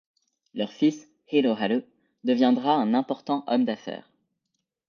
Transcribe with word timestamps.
Leur 0.55 0.73
fils, 0.73 1.07
Hiroharu, 1.31 1.83
deviendra 2.23 2.73
un 2.73 2.95
important 2.95 3.43
homme 3.45 3.65
d'affaires. 3.65 4.09